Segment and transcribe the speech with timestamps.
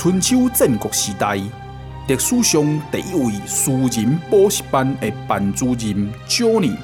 [0.00, 1.34] 春秋战国时代，
[2.06, 6.76] 历史上第一位私人补习班的班主任 Johnny，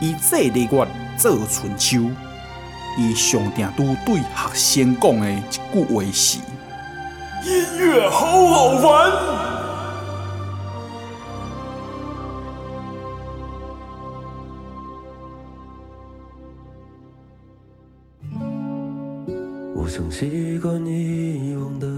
[0.00, 0.88] 以这个月
[1.18, 2.10] 做春秋，
[2.96, 6.38] 伊上定都对学生讲的一句话是：
[7.44, 9.12] 音乐好好玩。
[19.76, 21.93] 我曾习惯遗忘的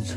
[0.00, 0.16] 日常，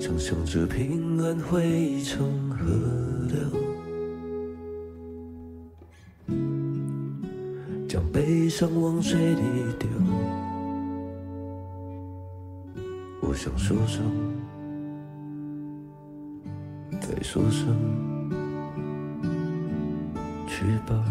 [0.00, 2.66] 想象着平安汇成河
[3.28, 3.38] 流，
[7.88, 9.40] 将悲伤往水里
[9.78, 9.88] 丢。
[13.22, 14.02] 我想说声。
[17.00, 17.68] 再说声，
[20.48, 21.04] 去吧。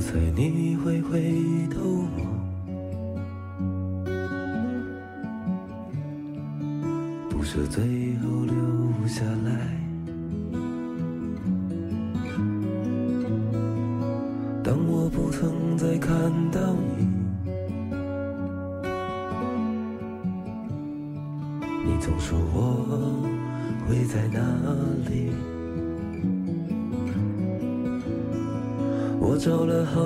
[0.00, 1.20] 猜你会回
[1.68, 1.80] 头
[2.16, 2.24] 望，
[7.28, 7.82] 不舍最
[8.16, 9.79] 后留下来。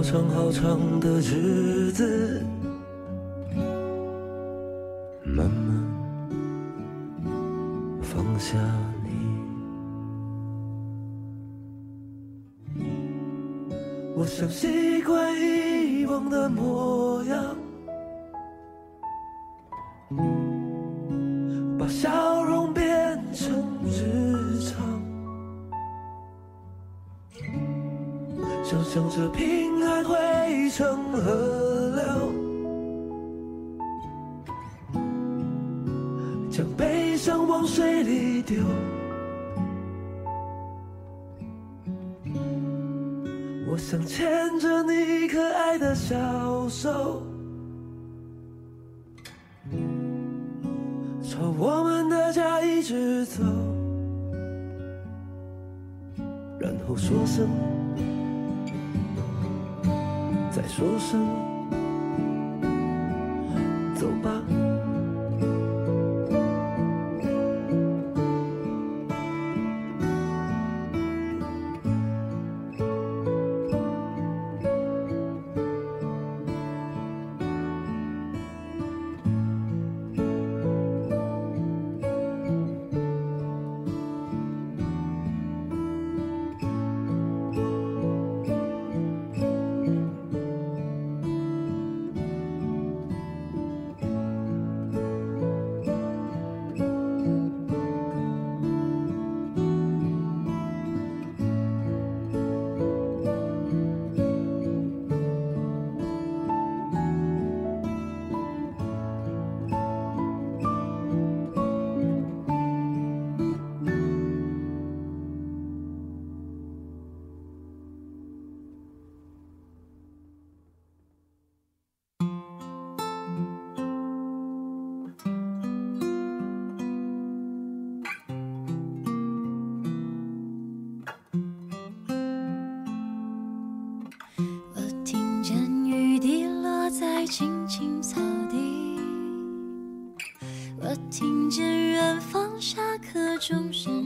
[0.05, 2.44] 长好长的日子，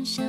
[0.09, 0.25] 相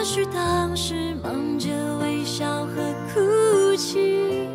[0.00, 1.68] 也许当时忙着
[1.98, 2.76] 微笑和
[3.12, 4.48] 哭泣，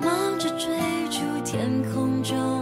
[0.00, 0.68] 忙着追
[1.10, 2.61] 逐天空中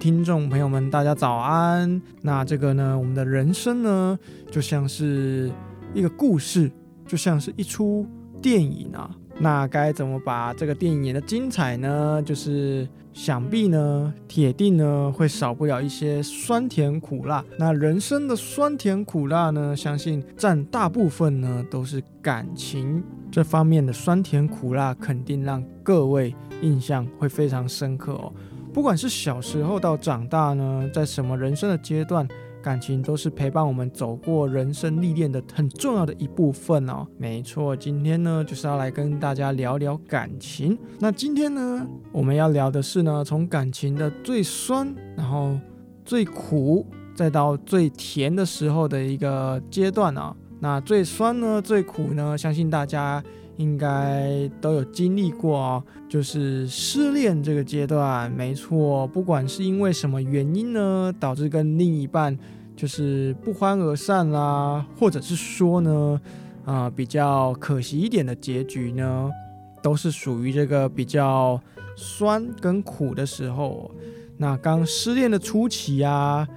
[0.00, 2.00] 听众朋友们，大家早安。
[2.22, 4.18] 那这个呢，我们的人生呢，
[4.50, 5.52] 就像是
[5.92, 6.72] 一个故事，
[7.06, 8.06] 就像是一出
[8.40, 9.14] 电影啊。
[9.38, 12.22] 那该怎么把这个电影演得精彩呢？
[12.24, 17.44] 就是想必呢，铁定呢，会少不了一些酸甜苦辣。
[17.58, 26.34] 那人生的酸甜苦辣呢，相信占大部分呢，都是感情这方面的酸甜苦辣，肯定让各位。
[26.62, 28.30] 印象会非常深刻哦，
[28.72, 32.26] 不管是小时候到长大呢，在什么人生的阶段，
[32.62, 37.06] 感情都是陪伴我们走过人生历练的很重要的一部分哦。
[37.18, 40.78] 没错，今天呢就是要来跟大家聊聊感情。
[41.00, 45.58] 那今天呢，我们要聊的是呢，从感情的最酸，然后
[46.04, 50.34] 最苦，再到最甜的时候的一个阶段啊。
[50.60, 53.22] 那最酸呢，最苦呢，相信大家。
[53.60, 59.06] 应该都有经历过哦，就是失恋这个阶段，没错。
[59.08, 62.34] 不管是因为什么原因呢，导致跟另一半
[62.74, 66.18] 就是不欢而散啦，或者是说呢，
[66.64, 69.30] 啊、比较可惜一点的结局呢，
[69.82, 71.60] 都是属于这个比较
[71.94, 73.90] 酸跟苦的时候。
[74.38, 76.48] 那刚失恋的初期啊，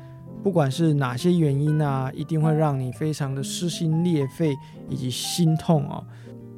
[0.42, 4.56] 不管是哪些原因啊，一定会让你非常的撕心裂肺
[4.88, 6.02] 以及心痛哦。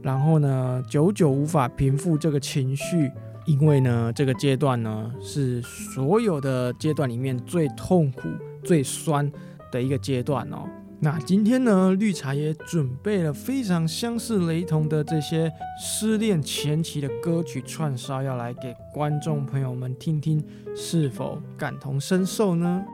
[0.06, 3.12] 然后呢，久久无法平复这个情绪，
[3.48, 8.30] 因为呢，这个阶段呢是所有的阶段里面最痛苦、
[8.64, 9.32] 最酸
[9.72, 10.70] 的一个阶段哦。
[11.00, 20.40] 那今天呢，绿茶也准备了非常相似雷同的这些失恋前期的歌曲串烧，要来给观众朋友们听听，
[20.76, 22.86] 是否感同身受呢？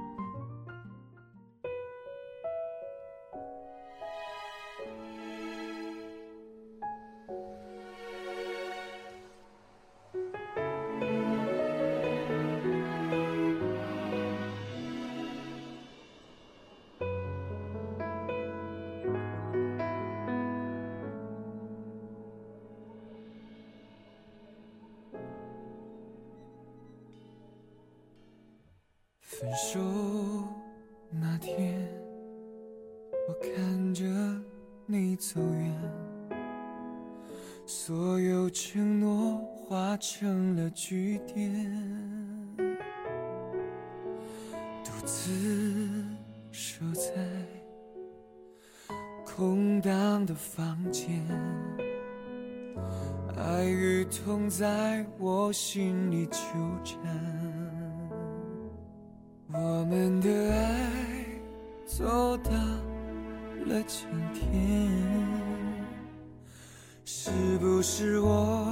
[29.42, 29.80] 分手
[31.10, 31.90] 那天，
[33.28, 34.06] 我看着
[34.86, 35.74] 你走远，
[37.66, 41.52] 所有承诺化成了句点，
[44.84, 45.32] 独自
[46.52, 47.12] 守在
[49.26, 51.20] 空荡的房间，
[53.36, 56.38] 爱与痛在我心里纠
[56.84, 57.51] 缠。
[63.88, 64.92] 今天，
[67.04, 68.71] 是不是我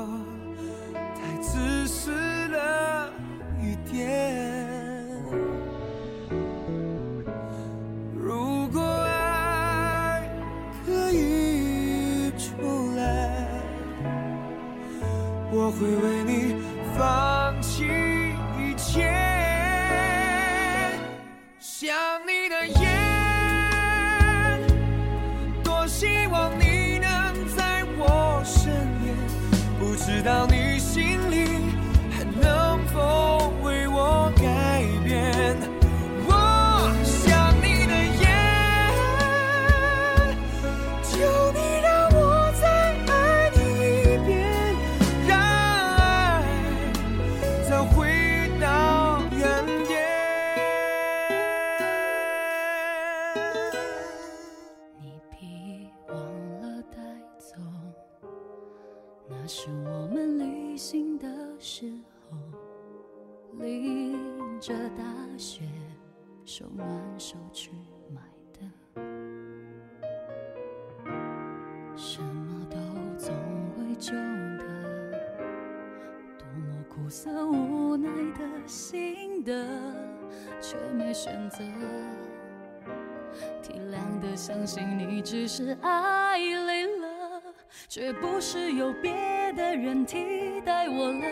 [84.50, 87.40] 相信你只是爱累了，
[87.88, 91.28] 却不是有别的人替代我了，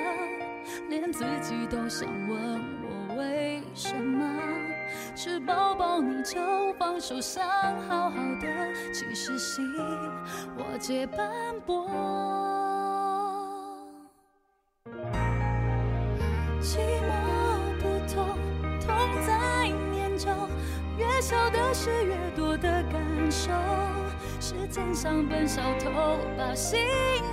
[0.88, 2.62] 连自己都想问
[3.10, 4.24] 我为什么，
[5.16, 6.40] 吃饱饱你就
[6.78, 7.44] 放手，想
[7.88, 8.48] 好好的，
[8.94, 9.66] 其实心
[10.56, 11.90] 我皆斑驳，
[16.62, 17.10] 寂寞
[17.82, 18.28] 不痛，
[18.80, 18.96] 痛
[19.26, 20.30] 在念旧。
[21.00, 22.17] 越小的事，越。
[24.68, 26.78] 时间像本小偷，把幸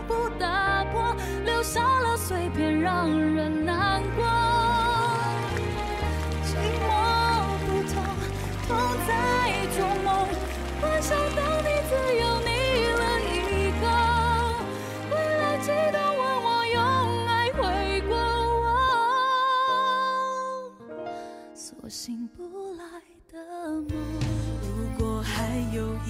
[0.07, 4.25] 福打破，留下了碎片，让人难过。
[6.45, 6.87] 寂寞
[7.67, 7.95] 不痛，
[8.69, 9.11] 痛在
[9.77, 10.29] 做梦，
[10.81, 12.49] 幻想到你自由，你
[12.95, 13.35] 了一
[13.81, 13.85] 个，
[15.11, 16.79] 回来记得问我，用
[17.27, 17.59] 爱回
[18.03, 18.15] 过
[18.63, 18.65] 我，
[21.53, 22.41] 索性不
[22.75, 22.85] 来
[23.33, 23.35] 的
[23.73, 23.91] 梦。
[24.63, 25.33] 如果还
[25.75, 26.09] 有一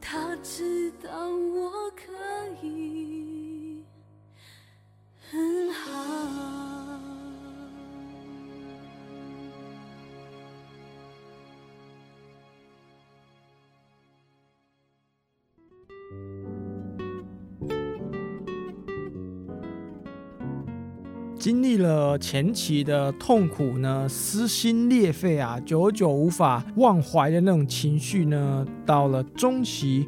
[0.00, 1.87] 他知道我
[21.48, 30.06] 经历了前期的痛苦呢，撕心裂肺啊，久久无法忘怀的那种情绪呢，到了中期，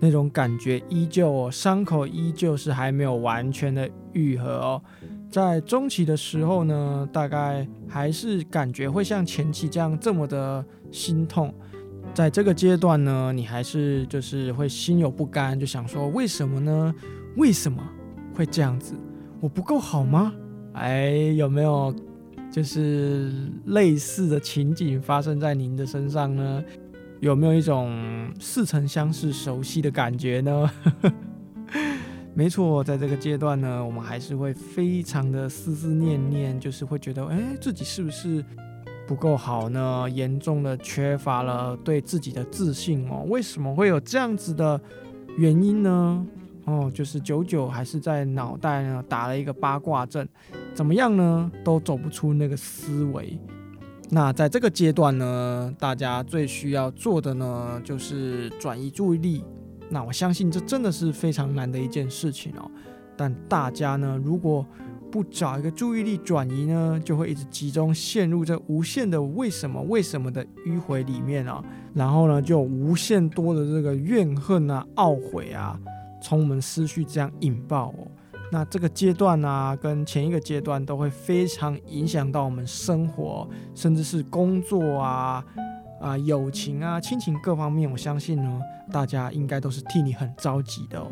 [0.00, 4.82] 那种感觉依旧哦，伤口依旧是还没有完全的愈合哦。
[5.30, 11.54] 在中期的时候呢，大概还是感觉会像前期这样这么的心痛。
[12.12, 16.92] 在这个阶段呢，你还是就是会心有不甘，就想说为什么呢？
[17.36, 17.80] 为什么
[18.34, 18.96] 会这样子？
[19.40, 20.34] 我不够好吗？
[20.72, 21.94] 哎，有没有
[22.50, 23.32] 就是
[23.66, 26.64] 类似的情景发生在您的身上呢？
[27.20, 30.70] 有没有一种似曾相识、熟悉的感觉呢？
[32.32, 38.42] 没错，在这个阶段呢，我们还是会非常的思思念念，就是会觉得，哎，自己是不是
[39.06, 40.08] 不够好呢？
[40.08, 43.26] 严重的缺乏了对自己的自信哦。
[43.28, 44.80] 为什么会有这样子的
[45.36, 46.24] 原因呢？
[46.70, 50.28] 哦，就是久久还是在脑袋呢打了一个八卦阵，
[50.72, 51.50] 怎么样呢？
[51.64, 53.36] 都走不出那个思维。
[54.08, 59.44] 那在这个阶段呢，大家最需要做的呢，就是转移注意力。
[59.88, 62.70] 那我相信这真的是非常难的一件事情哦。
[63.16, 64.64] 但大家呢，如果
[65.10, 71.62] 不找一个注意力转移呢，就会一直集中陷入这无限的为什么为什么的迂回里面啊。
[71.94, 75.78] 然后呢，就无限多的这个怨恨啊、懊悔啊。
[76.20, 78.06] 从我们思绪这样引爆哦，
[78.52, 85.44] 那这个阶段呢、啊，跟前一个阶段都会非常影响到我们生活，甚至是工作啊、
[86.00, 87.90] 啊友情啊、亲情各方面。
[87.90, 88.60] 我相信呢，
[88.92, 91.06] 大家应该都是替你很着急的哦。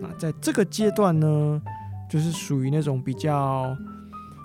[0.00, 1.60] 那在这个阶段呢，
[2.08, 3.76] 就是属于那种比较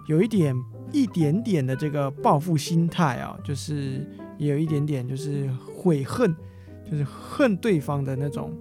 [0.07, 0.55] 有一点、
[0.91, 4.05] 一点点的这个报复心态啊，就是
[4.39, 6.35] 也有一点点就是悔恨，
[6.89, 8.51] 就是恨对方的那种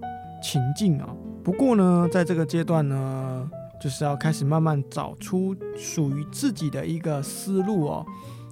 [0.43, 1.09] 情境啊。
[1.43, 3.49] 不过呢，在这个阶段呢，
[3.81, 8.05] 就是要开始慢慢找出属于自己的一个思路哦，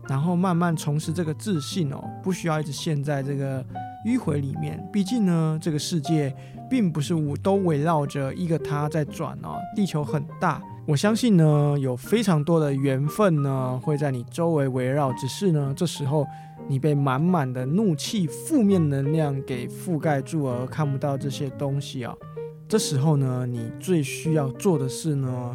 [0.10, 3.64] 然后慢慢重拾这个自信哦，不需要一直陷在这个
[4.06, 4.86] 迂回里面。
[4.92, 6.36] 毕竟呢，这个世界
[6.70, 16.28] 并不是都围绕着一个他在转哦，地球很大，我相信呢，有非常多的缘分呢会在你周围围绕，只是呢，这时候
[16.68, 22.14] 你被满满的怒气、负面能量给覆盖住而看不到这些东西啊。
[22.72, 25.54] 这时候呢，你最需要做的是呢，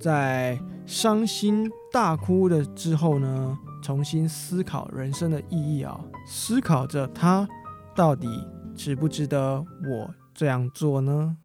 [0.00, 7.46] 在伤心大哭的之后呢，重新思考人生的意义啊，思考着他
[7.94, 8.26] 到底
[8.74, 11.36] 值不值得我这样做呢？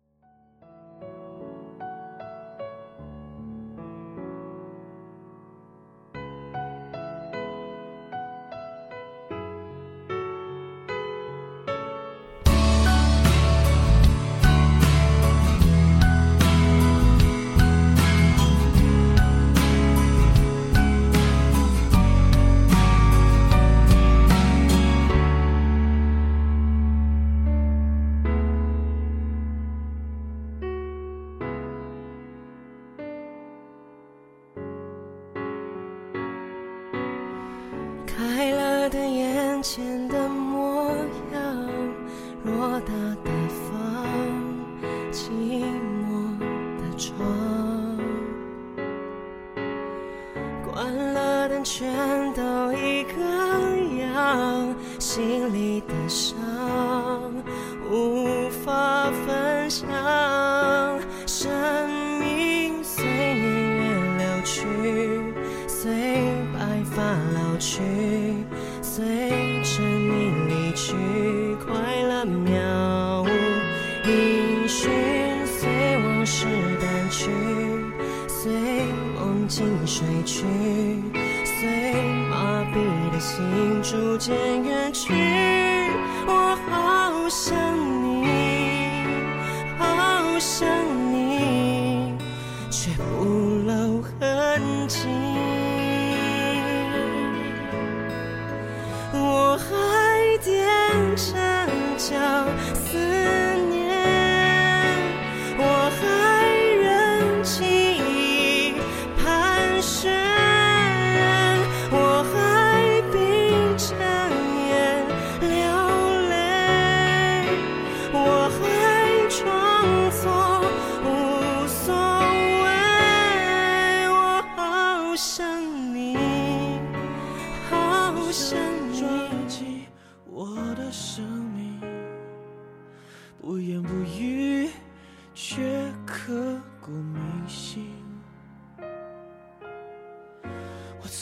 [39.61, 40.18] 前的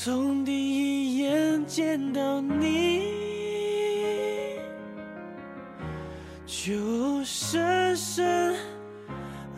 [0.07, 3.01] 从第一眼见到你，
[6.45, 8.55] 就深深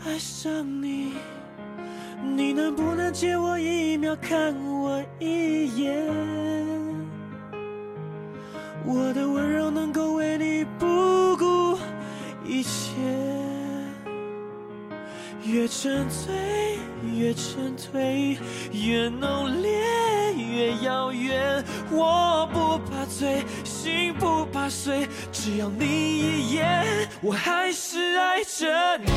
[0.04, 1.14] 爱上你。
[2.36, 6.04] 你能不能借我一秒看我一眼？
[8.84, 11.78] 我的温柔能够为你不顾
[12.44, 12.96] 一切，
[15.46, 16.80] 越沉醉
[17.16, 18.36] 越沉醉，
[18.74, 19.80] 越浓烈
[20.84, 21.64] 遥远。
[21.92, 26.86] 我不怕醉，心不怕碎，只要你一眼，
[27.22, 29.12] 我还是爱着你。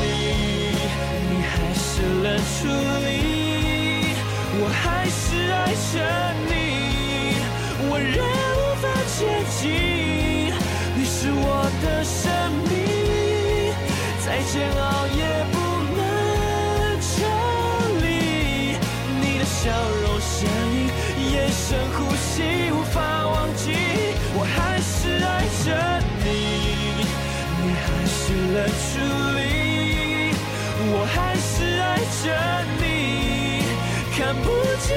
[1.29, 2.67] 你还是冷处
[3.05, 3.09] 理，
[4.59, 5.55] 我还是爱
[5.91, 5.93] 着
[6.47, 6.51] 你，
[7.89, 8.17] 我仍
[8.59, 8.83] 无法
[9.15, 9.19] 接
[9.59, 9.61] 近。
[10.95, 11.45] 你是我
[11.83, 12.21] 的生
[12.69, 12.71] 命，
[14.25, 15.21] 再煎熬也
[15.51, 15.55] 不
[15.97, 15.99] 能
[17.01, 17.11] 抽
[18.01, 18.03] 离。
[19.21, 19.61] 你的笑
[20.01, 20.02] 容、
[21.73, 23.71] 深、呼吸，无法忘记。
[24.35, 24.93] 我还是
[25.25, 25.67] 爱着
[26.23, 26.27] 你，
[27.63, 28.21] 你还是
[28.53, 28.93] 冷处
[29.37, 29.41] 理，
[30.93, 31.51] 我还是。
[31.83, 32.25] 爱着
[32.79, 32.83] 你，
[34.15, 34.45] 看不
[34.85, 34.89] 见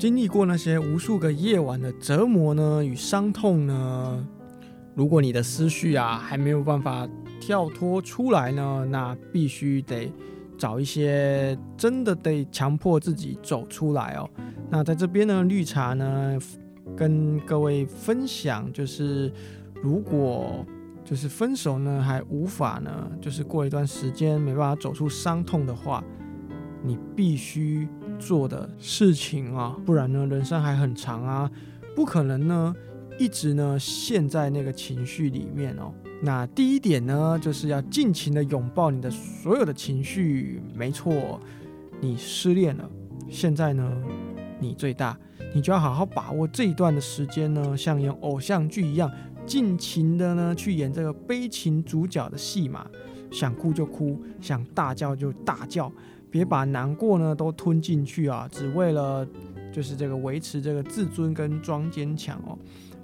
[0.00, 4.26] 经历过那些无数个夜晚的折磨呢，与伤痛呢，
[4.94, 7.06] 如果你的思绪啊还没有办法
[7.38, 10.10] 跳脱出来呢，那必须得
[10.56, 14.26] 找一些真的得强迫自己走出来哦。
[14.70, 16.38] 那在这边呢，绿茶呢
[16.96, 19.30] 跟各位分享，就是
[19.82, 20.64] 如果
[21.04, 26.02] 就是分手呢还无法呢，就是过一段时间没办法走出伤痛的话，
[26.82, 27.86] 你必须。
[28.20, 31.50] 做的事情啊，不然呢，人生还很长啊，
[31.96, 32.74] 不可能呢，
[33.18, 35.92] 一直呢陷在那个情绪里面哦。
[36.22, 40.62] 那第一点呢，就是要尽情的拥抱你的所有的情绪。
[40.74, 41.40] 没错，
[41.98, 42.88] 你失恋了，
[43.30, 43.90] 现在呢，
[44.60, 45.18] 你最大，
[45.54, 49.10] 你就要好好把握这一段的时间呢，像演偶像剧一样，
[49.46, 52.86] 尽情的呢去演这个悲情主角的戏码。
[53.32, 55.90] 想哭就哭，想大叫就大叫，
[56.30, 59.26] 别把难过呢都吞进去啊，只为了
[59.72, 62.56] 就是这个维持这个自尊跟装坚强哦。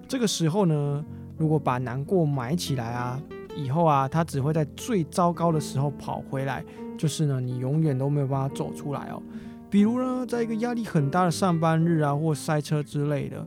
[0.09, 1.05] 这个时候呢，
[1.37, 3.21] 如果把难过埋起来啊，
[3.57, 6.65] 以后啊，它只会在最糟糕的时候跑回来，
[6.97, 9.21] 就是呢，你永远都没有办法走出来哦。
[9.69, 13.45] 比如呢，在一个压力很大的上班日啊，或塞车之类的，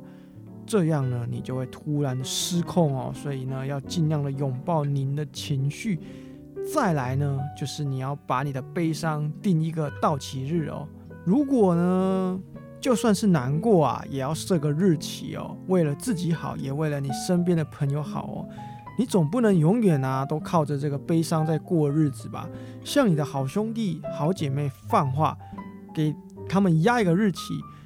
[0.65, 3.11] 这样呢，你就会突然失控哦。
[3.15, 5.97] 所以呢，要尽量的拥抱您的情绪。
[6.71, 10.87] 再来呢，就是你要把你的悲伤定一个到期日哦。
[11.25, 12.39] 如果呢，
[12.79, 18.47] 就算是难过啊，也要设个日期哦，为了自己好，也为了你身边的朋友好哦。
[18.97, 22.47] 你总不能永远啊都靠着这个悲伤在过日子吧？
[22.83, 25.37] 向你的好兄弟、好姐妹放话，
[25.93, 26.13] 给
[26.47, 27.39] 他们压一个日期，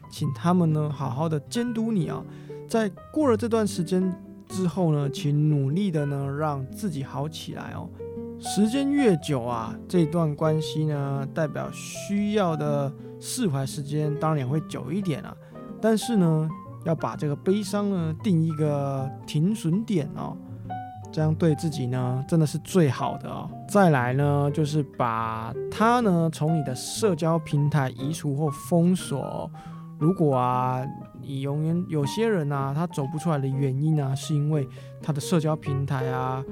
[0.10, 2.22] 请他们呢好好的监督你啊。
[2.68, 4.14] 在过了这段时间
[4.50, 7.88] 之后呢，请努力的呢让自己好起来哦。
[8.46, 15.34] 时间越久啊，这段关系呢代表需要的释怀时间当然也会久一点啊。
[15.82, 16.50] 但是呢，
[16.84, 20.36] 要把这个悲伤呢定一个停损点哦，
[21.10, 23.50] 这样对自己呢真的是最好的哦。
[23.70, 29.50] 再来呢，就是把它呢从你的社交平台移除或封锁。
[29.98, 30.86] 如果啊，
[31.22, 34.68] 你永远有些人啊，他走不出来的原因呢，是因为
[35.02, 36.44] 他的社交平台啊。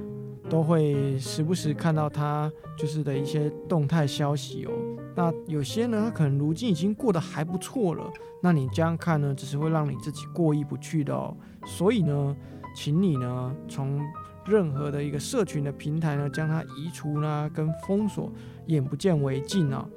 [0.51, 4.71] 都会时不时看到他就是的一些动态消息哦。
[5.15, 8.11] 那有些呢，他可能如今已经过得还不错了。
[8.43, 11.33] 那你这样看呢，只是会让你自己过意不去的哦。
[11.65, 12.35] 所以呢，
[12.75, 14.01] 请你呢，从
[14.45, 18.29] 任何的一个社群的平台呢，将它移除呢，跟封锁，
[18.65, 19.87] 眼不见为净哦。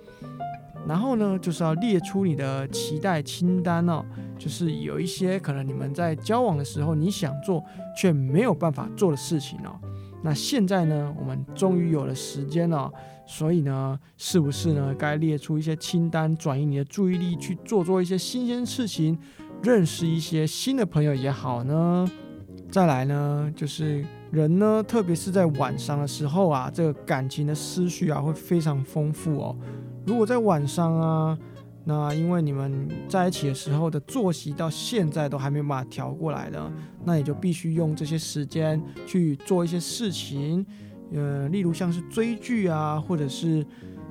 [0.87, 4.05] 然后呢，就是要列出你的期待清单哦。
[4.39, 7.65] 就是有一些可能你们在交往的时候，你想做
[7.97, 9.81] 却没有办法做的事情哦。
[10.27, 12.91] 那现在呢，我们终于有了时间了，
[13.27, 19.19] 所以呢，是不是呢，该列出一些清单，转移你的注意力去做做一些新鲜事情，
[19.63, 22.11] 认识一些新的朋友也好呢？
[22.71, 29.55] 再来呢，就是人呢，特别是在晚上的时候啊，这个感情的思绪啊，会非常丰富哦。
[30.07, 31.39] 如果在晚上啊，
[31.87, 36.73] 那因为你们在一起的时候的作息到现在都还没有办法调过来的，
[37.05, 40.65] 那你就必须用这些时间去做一些事情，
[41.13, 43.67] 呃，例如像是追剧啊，或者是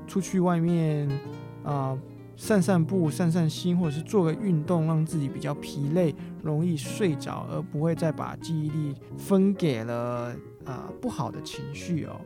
[0.06, 1.10] 出去外面
[1.64, 1.98] 啊、
[2.38, 12.22] 散散步、散散心，或者是做个运动，让自己比较疲累，容易睡着，而不会再把记忆力分给了啊、不好的情绪哦。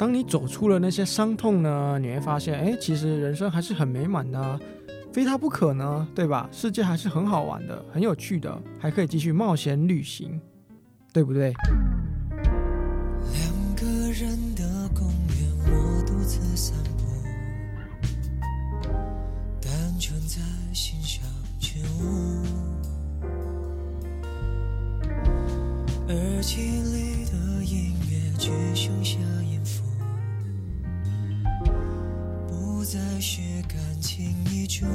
[0.00, 4.58] 当你走出了那些伤痛呢，你会发现，哎，其实人生还是很美满的，
[5.12, 6.48] 非他不可呢，对吧？
[6.50, 10.40] 世界还是很好玩的，很有趣的，还可以继续冒险旅行，
[11.12, 11.52] 对不对？
[13.76, 17.04] 个人的公园，我独自散步，
[19.60, 20.40] 单纯在
[20.72, 21.22] 欣赏
[21.58, 22.42] 景物，
[26.08, 29.18] 耳机里的音乐却剩下。
[34.70, 34.86] 就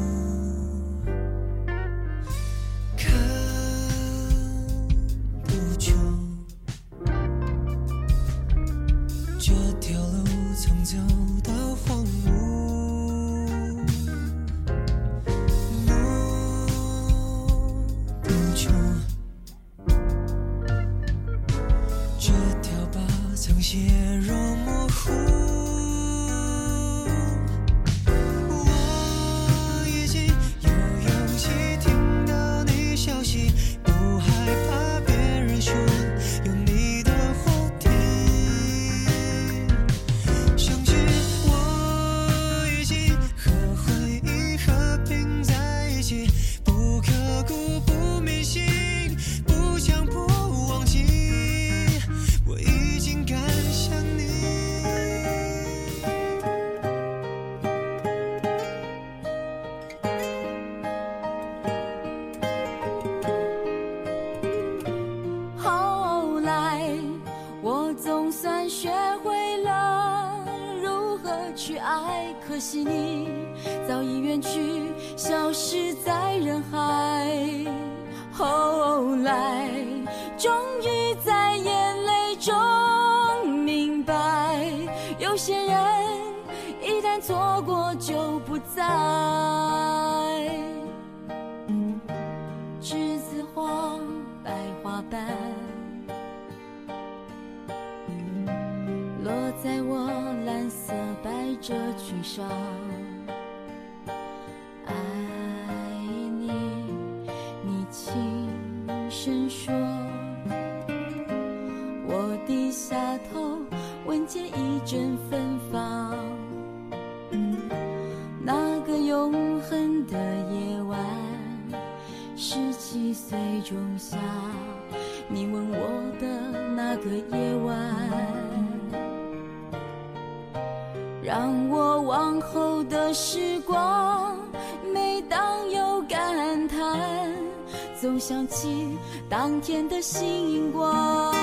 [140.08, 141.34] 星光。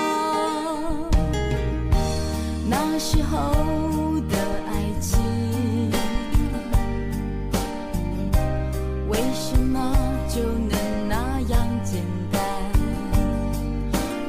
[2.65, 3.51] 那时候
[4.29, 4.37] 的
[4.69, 4.71] 爱
[5.01, 5.19] 情，
[9.09, 9.93] 为什么
[10.29, 12.41] 就能那样简单？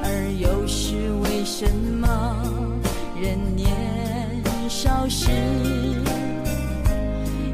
[0.03, 2.37] 而又是为什么
[3.23, 3.73] 人年？
[4.68, 5.31] 少时，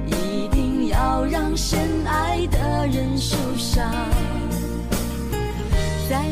[0.06, 3.84] 一定要让深爱的人受伤。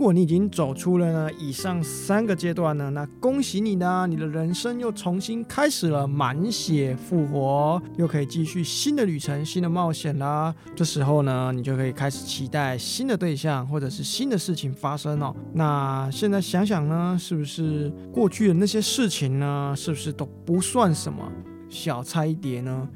[0.00, 10.54] 如果你已经走出了呢以上三个阶段呢，那恭喜你呢，你的人生又重新开始了，满血复活，又可以继续新的旅程、新的冒险啦。
[10.74, 15.36] 这时候呢，你就可以开始期待新的对象或者是新的事情发生哦。
[15.52, 21.30] 那现在想想呢，是不是过去的那些事情呢，是不是都不算什么，
[21.68, 22.88] 小菜一碟呢？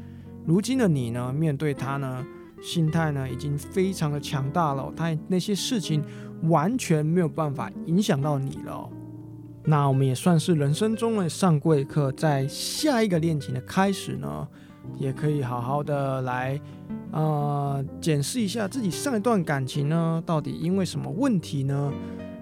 [0.46, 2.24] 如今的你呢，面对他呢，
[2.62, 6.02] 心态呢已经非常的强大了，他那些事情。
[6.49, 8.88] 完全没有办法影响到你了。
[9.64, 14.47] 那我们也算是人生中的上过一课，在下一个恋情的开始呢，
[14.99, 16.61] 也可以好好的来
[17.11, 21.90] 呃检视一下自己上一段感情呢，到底因为什么问题呢，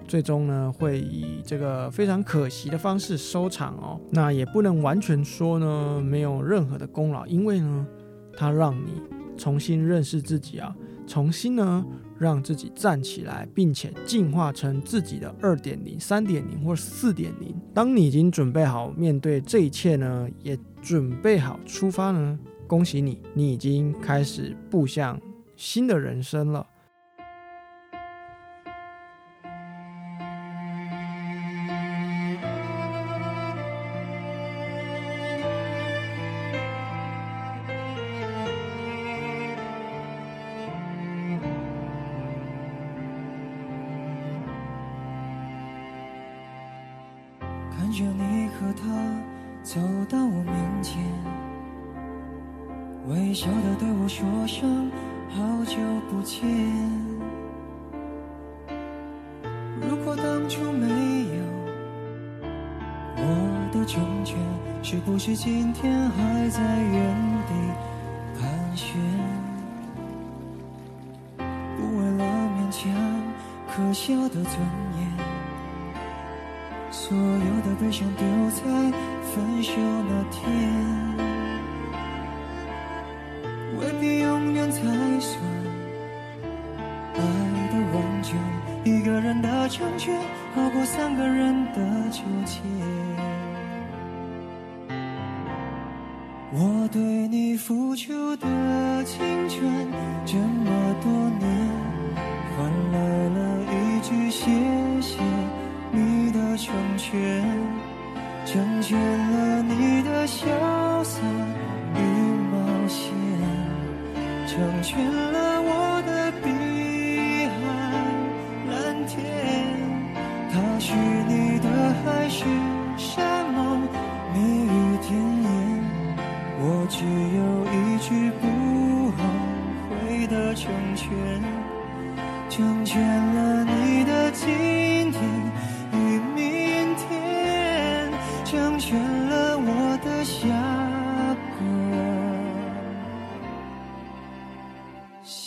[0.08, 4.00] 最终呢会以这个非常可惜的方式收场哦。
[4.10, 7.86] 那也不能完全说呢没有任何的功劳，因为呢，
[8.36, 9.00] 它让你
[9.36, 10.74] 重新认识自己啊，
[11.12, 11.84] 重新呢。
[12.18, 17.52] 让自己站起来，并且进化成自己的二点零、三点零或四点零。
[17.74, 22.38] 当你已经准备好面对这一切呢，也准备好出发呢，
[22.68, 25.20] 恭喜你，你已经开始步向
[25.56, 26.64] 新的人生了。
[47.92, 48.88] 看着你和他
[49.62, 49.78] 走
[50.08, 51.04] 到我面前
[53.06, 54.90] 微笑的对我说声
[55.28, 55.76] 好久
[56.08, 56.42] 不见。
[59.78, 61.44] 如果当初没有
[63.18, 64.38] 我的成全
[64.82, 67.31] 是不是今天还在原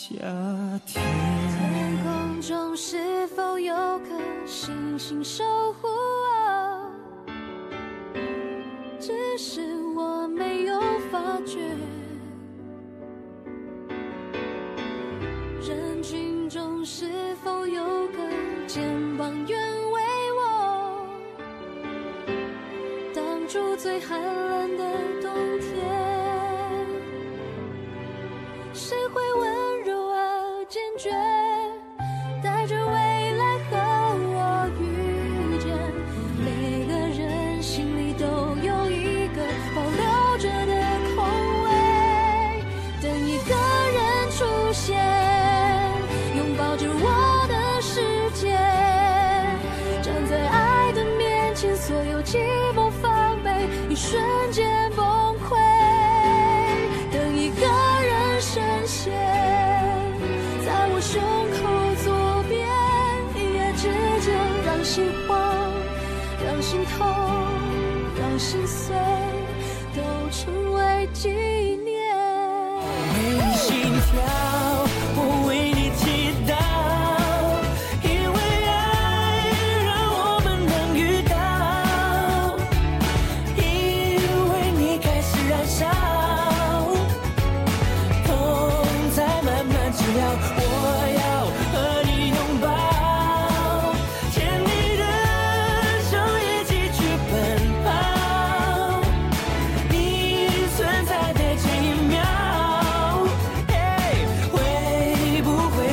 [0.08, 0.14] 夏
[0.86, 1.02] 天
[1.50, 5.42] 天空中是否有颗星星守
[5.72, 5.88] 护？
[5.88, 6.92] 我
[9.00, 9.60] 只是
[9.96, 10.80] 我没有
[11.10, 11.58] 发觉
[15.60, 18.18] 人群中是否有个
[18.68, 20.00] 肩膀愿为
[20.38, 21.04] 我
[23.12, 24.84] 挡住最寒冷的
[25.20, 26.05] 冬天。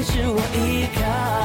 [0.04, 1.43] 是我依靠。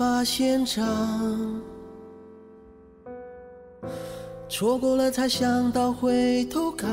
[0.00, 0.82] 发现场，
[4.48, 6.88] 错过了才想到回头看，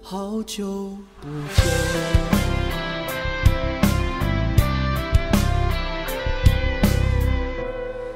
[0.00, 1.64] 好久不见。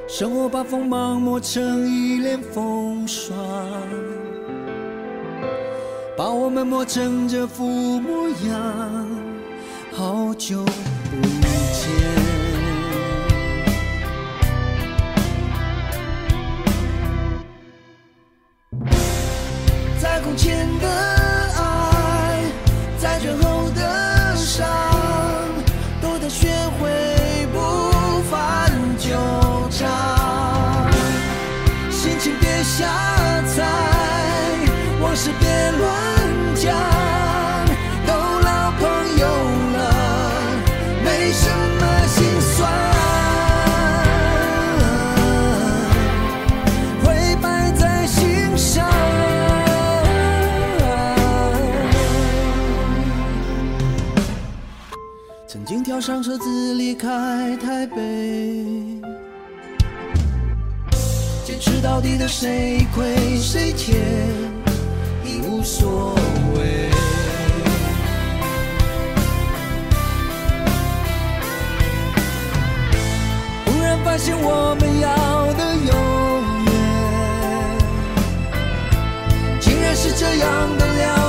[0.06, 3.36] 生活把锋芒磨成一脸风霜，
[6.16, 9.08] 把我们磨成这副模样，
[9.90, 11.20] 好久不
[11.72, 12.17] 见。
[20.20, 21.17] 空间的
[56.08, 58.00] 上车子离开台北。
[61.44, 63.94] 坚持到底的谁亏谁欠
[65.22, 66.14] 已无所
[66.54, 66.88] 谓。
[73.66, 75.92] 忽然发现我们要的永
[76.64, 76.72] 远，
[79.60, 81.27] 竟然是这样的了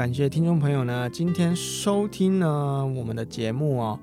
[0.00, 4.00] 感谢听众朋友呢，今天收听呢我们的节目哦。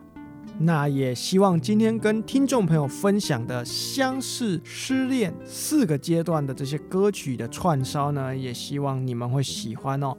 [0.59, 10.15] 那也希望今天跟听众朋友分享的相似、失恋四个阶段的这些歌曲的串烧呢，也希望你们会喜欢哦。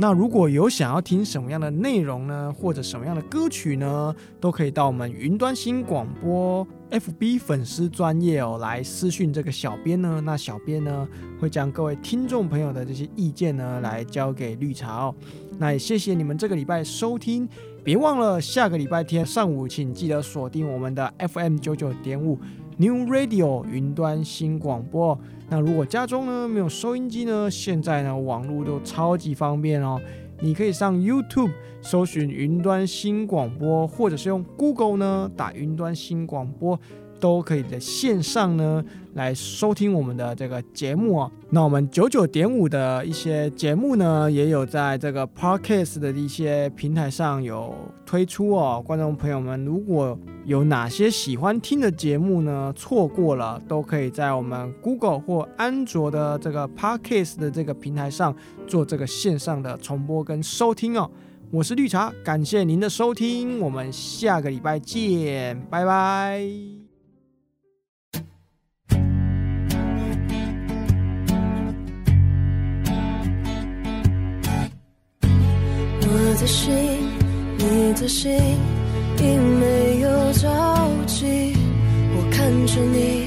[0.00, 10.22] 那如果有想要听什么样的内容呢，或者什么样的歌曲呢，都可以到我们云端新广播 FB 粉丝专页哦来私讯这个小编呢。
[10.24, 11.08] 那小编呢
[11.40, 15.14] 会将各位听众朋友的这些意见呢来交给绿茶哦。
[15.58, 17.48] 那也谢谢你们这个礼拜收听，
[17.82, 22.38] 别忘了下个礼拜天上午请记得锁定我们的 FM 九九点五
[22.80, 25.18] New Radio 云端新广播。
[25.50, 30.00] 那如果家中呢没有收音机呢，现在呢网络都超级方便哦，
[30.40, 31.50] 你可以上 YouTube
[31.82, 36.78] 搜寻云端新广播，或者是用 Google 呢打云端新广播，
[37.18, 41.30] 都可以在线上呢来收听我们的这个节目哦。
[41.50, 48.82] 那我们九九点五的一些节目呢，也有在这个 Podcast 的一些平台上有推出哦。
[48.84, 58.34] 观众朋友们，如果有哪些喜欢听的节目呢，错过了，都可以在我们 Google 或安卓的这个 Podcast 的这个平台上
[58.66, 61.10] 做这个线上的重播跟收听哦。
[61.50, 66.77] 我是绿茶，感谢您的收听，我们下个礼拜见，拜拜。
[76.40, 76.72] 的心，
[77.56, 78.30] 你的心，
[79.16, 80.48] 并没有着
[81.06, 81.56] 急。
[82.16, 83.26] 我看着你，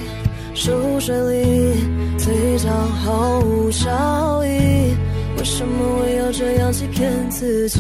[0.53, 1.73] 熟睡里，
[2.17, 4.95] 嘴角毫无笑意。
[5.37, 7.79] 为什么我要这样欺骗自己？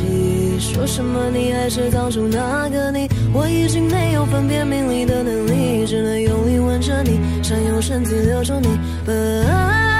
[0.59, 3.07] 说什么你还是当初那个你？
[3.33, 8.67] 我已经没有分辨名利的能力，只能用力吻着你，想用身子留住你。
[9.07, 9.90] But oh,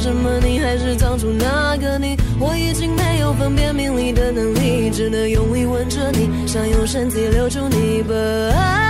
[0.00, 2.16] 什么你还是当初那个你？
[2.40, 8.02] 我已经没有分辨名利的能力，只能用力吻着你，想用身体留住你。
[8.02, 8.89] But